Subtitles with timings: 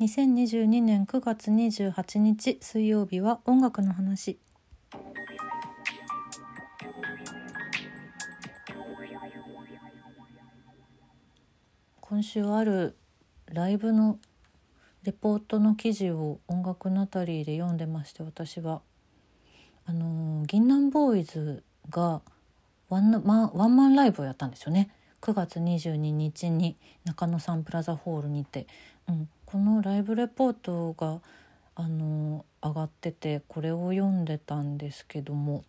[0.00, 4.40] 2022年9月28日水曜日は音楽の話
[12.00, 12.96] 今週ある
[13.52, 14.18] ライブの
[15.04, 18.82] レポートの記事を音楽ナタリーで読んでまして私は。
[19.86, 22.20] あの銀杏ボーイズが
[22.88, 24.90] ワンマワンマンライブをやったんですよね。
[25.20, 28.66] 9月22日に中野サンプラザホールにて、
[29.08, 31.20] うん、このライブレポートが
[31.76, 35.62] あの上がっててこれを読んでたんですけども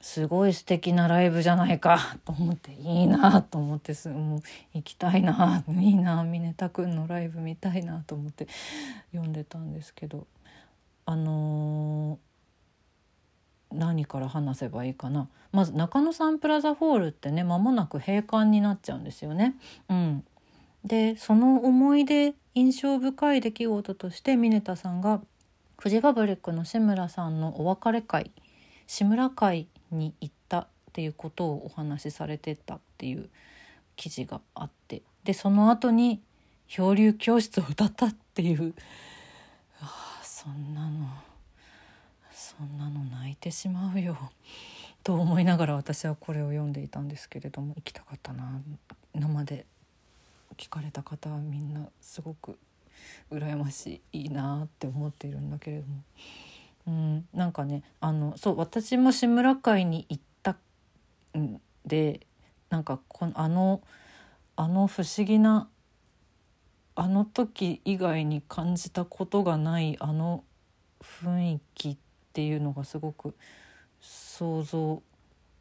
[0.00, 8.48] すごい素敵なライブじゃないかと思っていいなと思ってすもう行きたいないいな峰田くんのライブ見たいなと思って
[9.12, 10.26] 読んでたんですけど
[11.04, 19.54] あのー、何から話せばいいかなまず中野サンプラザホールってね間もなく閉館になっちゃうんですよね。
[19.90, 20.24] うん、
[20.82, 25.20] でその思い出印象深い出来事として峰田さんが
[25.78, 28.32] フジファブリックの志村さんのお別れ会
[28.86, 33.28] 志村会に行ったっていうことをお話しされてたっていう
[33.94, 36.20] 記事があってでその後に
[36.66, 38.74] 漂流教室を歌ったっていう
[39.80, 41.08] ああそんなの
[42.32, 44.18] そんなの泣いてしまうよ
[45.04, 48.60] と思いながら私はこれを読んでいたんですけれども行きたかったな
[49.14, 49.66] 生で。
[50.60, 52.58] 聞かれた方はみんなすごく
[53.32, 56.02] 羨ましいいいなって思っているんだけれども。
[56.86, 60.56] うん、なんかねあのそう私も志村会に行った
[61.38, 62.26] んで
[62.68, 63.80] なんかこのあの
[64.56, 65.68] あの不思議な
[66.94, 70.44] あの時以外に感じたことがないあの
[71.02, 71.96] 雰囲気っ
[72.34, 73.34] ていうのがすごく
[74.00, 75.02] 想像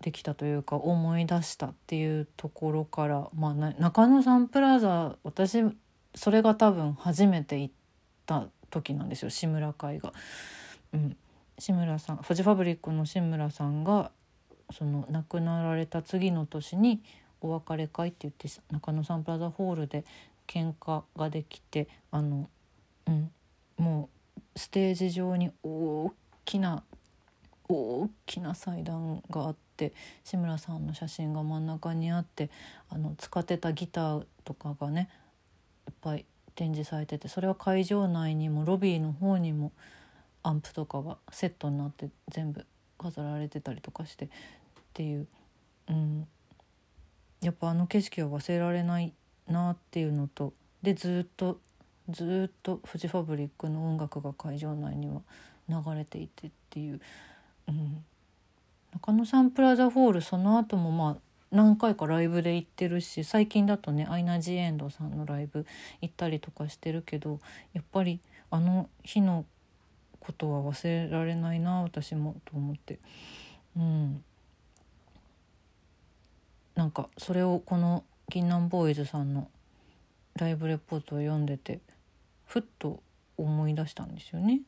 [0.00, 5.64] できたというか思い出したっていうところから、まあ、中野サンプラザ私
[6.14, 7.74] それが多分初めて行っ
[8.26, 10.12] た時なんですよ志村会が。
[10.92, 11.16] うん、
[11.58, 14.10] 志村さんフジファブリックの志村さんが
[14.70, 17.02] その亡くなられた次の年に
[17.40, 20.04] お別れ会って言って中野サンプラザホールで
[20.46, 22.48] 喧嘩ができてあの、
[23.06, 23.30] うん、
[23.76, 24.08] も
[24.54, 26.12] うステージ上に大
[26.44, 26.82] きな
[27.68, 29.65] 大きな祭壇があって
[30.24, 32.50] 志村さんの写真が真ん中にあって
[32.88, 35.08] あの使ってたギターとかがね
[35.88, 39.72] いっぱい展示されててそれは会場内にもロビーの方にも
[40.42, 42.64] アンプとかがセットになって全部
[42.98, 44.28] 飾られてたりとかしてっ
[44.94, 45.26] ていう、
[45.88, 46.26] うん、
[47.42, 49.12] やっぱあの景色は忘れられない
[49.48, 51.58] なっていうのとでずっと
[52.08, 55.22] ずっとフジファブリックの音楽が会場内には
[55.68, 57.00] 流れていてっていう、
[57.68, 58.04] うん、
[58.96, 61.16] 中野サンプラザホールその後もまあ
[61.50, 65.66] 何回かライブで行ってるし最近だとねアイナ・ジ・エンドさんのライブ
[66.00, 67.38] 行ったりとかしてるけど
[67.74, 68.20] やっぱり
[68.50, 69.44] あの日の
[70.18, 72.98] ことは忘れられないな私もと思って
[73.76, 74.24] うん
[76.74, 79.48] なんかそれをこの銀杏ボーイズさんの
[80.36, 81.80] ライブレポートを読んでて
[82.46, 83.02] ふっと
[83.36, 84.62] 思い出したんですよね。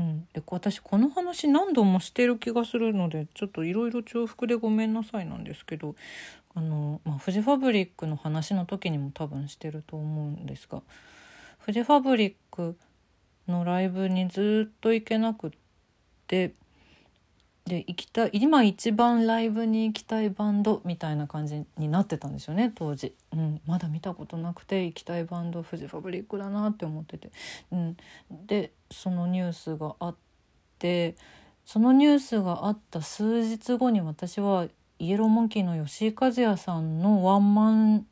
[0.00, 5.94] うん、で私この話何度もしてる気がするのでちょっといろいろ重複でごめんなさいなんですけど
[6.54, 10.80] あの、まあ、フジファブリックの話の時にも多分してると思うんですが
[11.58, 12.78] フジファブリック
[13.46, 15.50] のライブにずっと行けなくっ
[16.26, 16.54] て
[17.70, 27.30] で行きたい今一番ライブに行きたいバンドみたいな感じになってたんですよね当時、うん、まだ見たことなくて行きたいバンドフジファブリックだなって思ってて、
[27.70, 27.96] うん、
[28.28, 30.16] でそのニュースがあっ
[30.80, 31.14] て
[31.64, 34.66] そのニュースがあった数日後に私は
[34.98, 38.06] イエローモンキーの吉井和也さんのワンマン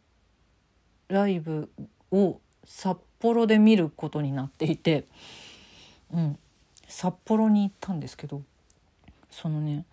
[1.08, 1.68] ライブ
[2.12, 5.06] を札幌で見ることになっていて、
[6.14, 6.38] うん、
[6.86, 8.42] 札幌に行ったんですけど
[9.40, 9.84] そのね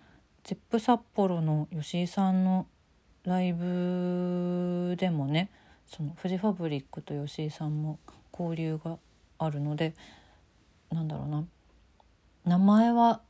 [0.44, 2.66] ゼップ札幌の吉井さんの
[3.26, 5.52] ライブでもね
[5.86, 8.00] そのフジファブリックと吉井さんも
[8.32, 8.98] 交流が
[9.38, 9.94] あるので
[10.92, 11.46] なんだろうな
[12.44, 13.22] 名前は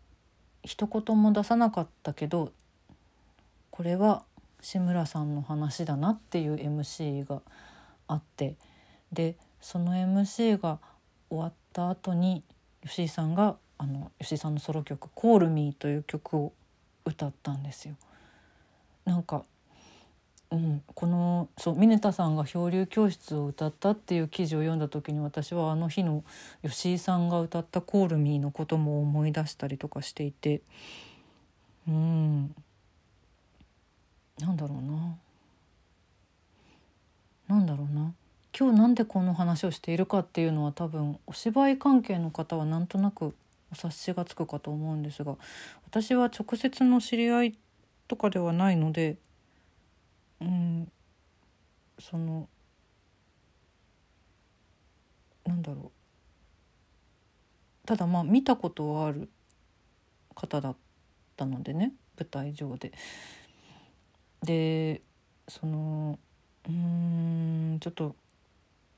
[0.64, 2.54] 一言も出さなかったけど
[3.70, 4.24] これは
[4.62, 7.42] 志村さんの話だなっていう MC が
[8.08, 8.56] あって
[9.12, 10.80] でその MC が
[11.30, 12.42] 終わった後に
[12.86, 16.54] 吉井さんがあの吉井さんのソロ曲「Call Me」という曲を
[17.06, 17.95] 歌ったんですよ。
[19.06, 19.44] なんか、
[20.51, 26.24] うん、このそう峰田さんが漂流教室を歌ったっていう記事を読んだ時に私はあの日の
[26.63, 30.62] 吉井さんが歌った「コールミーのことも思い出したりとかしていて。
[31.88, 32.56] うん。
[34.39, 35.18] なんだろうな。
[37.48, 38.13] なんだろうな。
[38.57, 43.36] 今日なんでこの話をしているかっていうのは多分お芝居関係の方はなんとなく
[43.75, 45.36] 察しがつくかと思うんですが
[45.86, 47.57] 私は直接の知り合い
[48.07, 49.18] とかではないので
[50.42, 50.92] うん
[52.00, 52.50] その
[55.45, 55.92] なんだろ
[57.83, 59.30] うただまあ見たことはある
[60.33, 60.75] 方だっ
[61.38, 62.92] たのでね舞台上で。
[64.44, 65.01] で
[65.48, 66.19] その
[66.68, 68.16] うんちょっと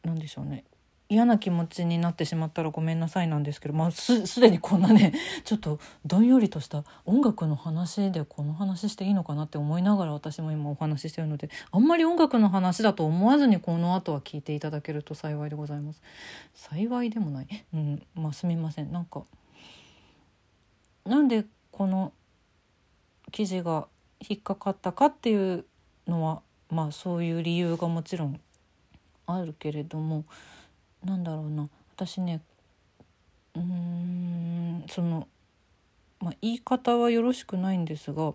[0.04, 0.64] なんでしょうね
[1.10, 5.14] 嫌な気持ちになってしまったらごめんなさいなんですけど、まあ、すすでにこんなね
[5.46, 16.02] ちょっとどんよりとした音楽の話でこの話していいのかなって思いながら私も今お話ししてるのであんまり音楽の話だと思わずにこの後は聞いていただけると幸いでございます。
[16.54, 19.24] 幸いでもない、うん、まあすみませんなんか
[21.06, 22.12] なんでこの
[23.32, 23.88] 記事が
[24.28, 25.66] 引っかかったかっていう
[26.08, 28.42] のはまあそういう理由がもちろん
[29.26, 30.26] あるけれども
[31.04, 32.42] なんだろうな私ね
[33.56, 35.28] うーんその、
[36.20, 38.34] まあ、言い方はよろしくないんですが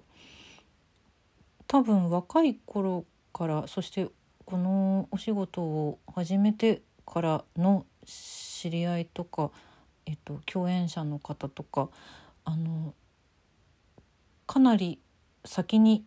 [1.67, 4.09] 多分若い頃からそして
[4.45, 9.51] このお仕事を始めてからの知り合いとか、
[10.07, 11.89] えっと、共演者の方とか
[12.45, 12.95] あの
[14.47, 14.99] かなり
[15.45, 16.05] 先に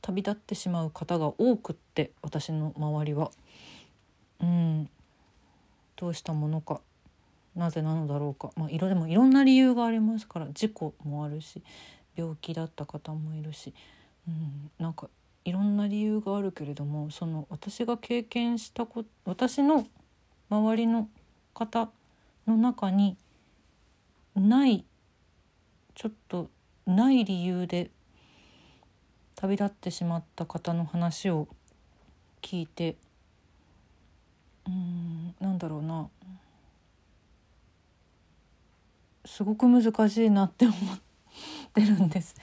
[0.00, 3.30] 旅立ってしまう方が多くって私の周りは。
[4.40, 4.90] うん
[5.96, 6.80] どうしたものか
[7.54, 8.52] なぜなのだろうか。
[8.56, 11.62] まあいろでもいろんな理由がありますから事故もあるし
[12.14, 13.72] 病気だった方もいるし、
[14.28, 15.08] うん、なんか
[15.44, 19.86] いろんな理由があるけれどもその私が経験したこ私の
[20.50, 21.08] 周りの
[21.54, 21.88] 方
[22.46, 23.16] の中に
[24.34, 24.84] ない
[25.94, 26.50] ちょっと
[26.86, 27.90] ない理由で
[29.34, 31.48] 旅立ってしまった方の話を
[32.42, 32.96] 聞いて
[34.66, 36.08] うんなんだろうな。
[39.24, 41.00] すごく難しいなって思っ
[41.74, 42.34] てるんです。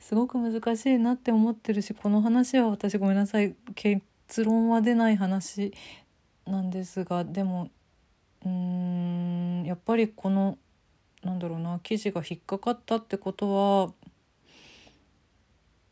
[0.00, 3.54] すごく難しいなって思ってるしこの話は私ごめんなさい。
[3.74, 5.72] 結論は出ない話
[6.46, 7.70] なんですがでも
[8.44, 10.58] うんやっぱりこの
[11.22, 13.92] なんだろうな記事が引っかかったってことは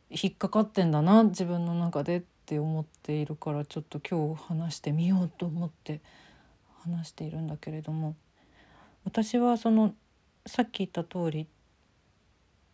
[0.09, 2.17] 引っかかってんだな自分の中で。
[2.17, 5.99] っって思っているからちょっと今日話してみようと思って
[6.83, 8.15] 話しているんだけれども
[9.03, 9.95] 私はその
[10.45, 11.47] さっき言った通り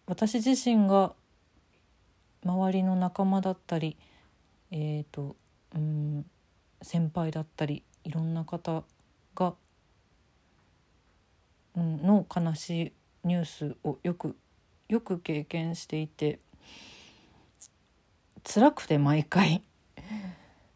[0.08, 1.14] 私自身が
[2.44, 3.96] 周りの仲間だったり
[4.72, 5.38] えーと、
[5.74, 6.26] うん
[6.82, 8.84] 先輩だったりいろんな方
[9.36, 9.54] が、
[11.76, 14.36] うん、の悲しいニュースをよく
[14.90, 16.40] よく経験していて
[18.53, 19.63] 辛くて毎回。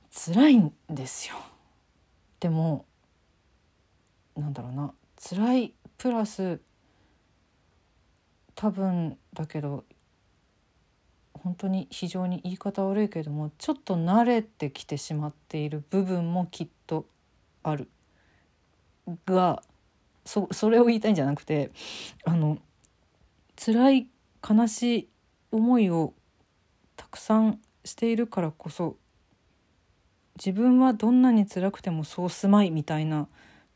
[0.09, 1.35] 辛いんですよ。
[2.39, 2.85] でも
[4.37, 4.93] なんだろうな。
[5.17, 6.61] 辛いプラス
[8.55, 9.83] 多分だけど
[11.33, 17.05] 本当に非常に言い方悪いけどもちょっと慣れてきてしまっている部分もきっと
[17.61, 17.89] ある。
[19.25, 19.61] が
[20.23, 21.71] そそれを言いたいんじゃなくて
[22.23, 22.57] あの
[23.57, 24.07] 辛い
[24.49, 25.09] 悲しい
[25.51, 26.13] 思いを
[26.95, 28.97] たくさんしているからこそ
[30.37, 33.27] 自分はどんなに辛くてもそうすまいみたいな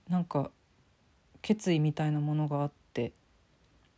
[0.09, 0.51] なんか
[1.41, 3.13] 決意みたいなものがあって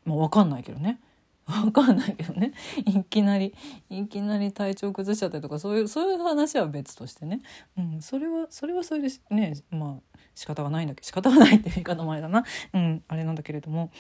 [0.06, 1.00] まあ分かんないけどね。
[1.52, 2.54] 分かんないけどね。
[2.86, 3.54] いきなり
[3.90, 7.42] いきなり体調崩しちゃったりとかそういうそういう話は別としてね、
[7.78, 13.92] うん、それはそれはそれでねまあ仕方がないんだけど仕方がないっていう言い方もあれだな、うん、あれなんだけれども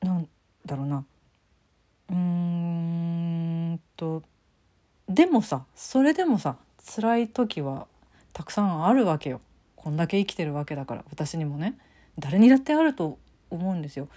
[0.00, 0.28] なん
[0.64, 1.04] だろうな。
[2.08, 2.14] うー
[3.96, 4.22] と
[5.08, 6.56] でもさそれでもさ
[6.94, 7.86] 辛い時は
[8.32, 9.40] たくさんあるわけよ
[9.76, 11.78] こんだけ生きてるわけだから私にもね
[12.18, 13.18] 誰にだってあると
[13.50, 14.08] 思うんですよ。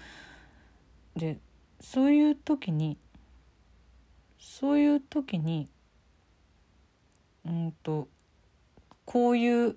[1.16, 1.38] で
[1.80, 2.98] そういう時に
[4.40, 5.68] そういう時に
[7.46, 8.08] うんと
[9.06, 9.76] こういう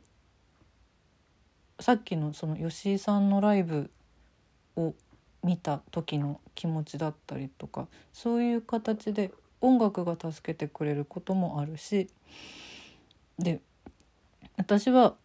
[1.80, 3.90] さっきのその吉井さんのライブ
[4.76, 4.94] を
[5.42, 9.32] 見た時の気持ちだったりとかそういう形で
[9.64, 12.11] 音楽が助けてくれることもあるし
[13.38, 13.61] で
[14.59, 15.16] 私は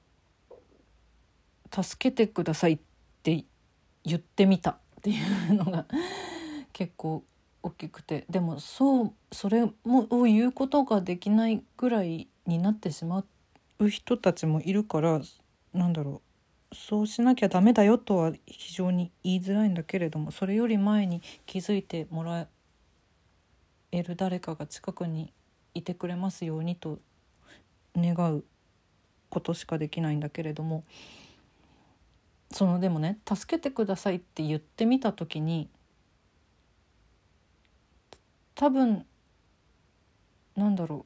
[1.71, 2.79] 「助けてください」っ
[3.21, 3.43] て
[4.05, 5.15] 言ってみたってい
[5.49, 5.85] うのが
[6.71, 7.23] 結構
[7.61, 13.25] 大きくてでもそうそれもを言うことができないぐらいになってしま
[13.79, 15.21] う人たちもいるから
[15.73, 16.21] なんだろ
[16.71, 22.47] うそうしなきゃダメだよとは非常に言いづらいんだけれどもそれより前に気づいてもら
[23.91, 25.33] える誰かが近くに
[25.73, 26.99] いてくれますようにと
[27.95, 28.43] 願う
[29.29, 30.83] ことしかできないんだけれども
[32.51, 35.69] そのでもね「助けてください」って言ってみた時に
[38.55, 39.05] 多分
[40.55, 41.05] なんだろ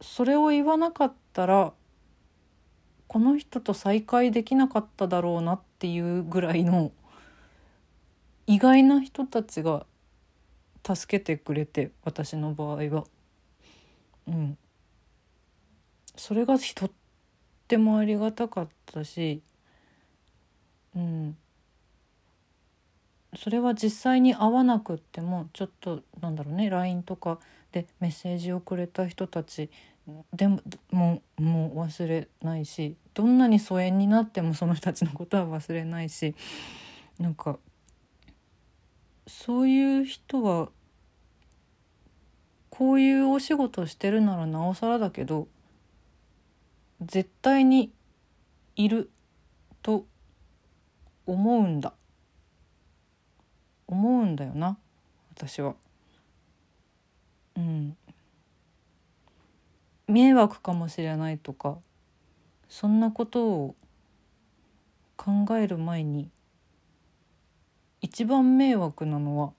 [0.00, 1.72] うそれを言わなかったら
[3.08, 6.92] この人と再会できなかっただろうなっていうぐらいの
[8.46, 9.86] 意外な人たちが
[10.94, 13.04] 助けてくれて私の場合は。
[14.28, 14.58] うん、
[16.16, 16.90] それがとっ
[17.68, 19.40] てもありがたかったし、
[20.96, 21.36] うん、
[23.36, 27.38] それは実際に会わなくってもちょっとなんだろうね LINE とか
[27.72, 29.70] でメッセージをくれた人たち
[30.32, 36.34] でももうもう忘れないしどんなに疎遠になってもその人たちのことは忘れないし
[37.18, 37.58] なんか
[39.26, 40.68] そういう人は
[42.76, 45.48] こういうお仕事してるならなおさらだけど
[47.00, 47.90] 絶対に
[48.76, 49.08] いる
[49.82, 50.04] と
[51.24, 51.94] 思うんだ
[53.86, 54.76] 思うんだよな
[55.34, 55.74] 私は。
[57.56, 57.96] うん
[60.06, 61.78] 迷惑かもしれないとか
[62.68, 63.74] そんなことを
[65.16, 66.28] 考える前に
[68.02, 69.52] 一番迷惑なのは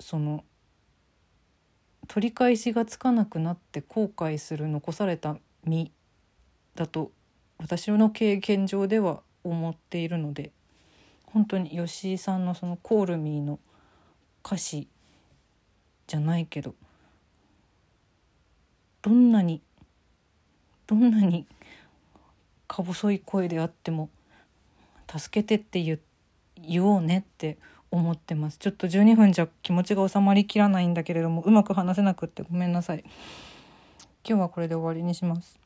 [0.00, 0.42] その
[2.12, 5.92] 取り返しがつかなくなって後悔する残された身
[6.74, 7.12] だと
[7.56, 10.50] 私の経験上では思っているので
[11.26, 13.60] 本当に吉井さんのその「コールミー」の
[14.44, 14.88] 歌詞
[16.08, 16.74] じゃないけど
[19.02, 19.62] どんなに
[20.88, 21.46] どんなに
[22.66, 24.10] か細い声であっても
[25.16, 25.80] 助けてって
[26.60, 27.56] 言おうねって
[27.90, 28.58] 思ってます。
[28.58, 33.04] ちょっと12分じゃ気持ちが収まりきらないんだけれどもうまく話せなくってごめんなさい。
[34.24, 35.59] 今日はこれで終わりにします。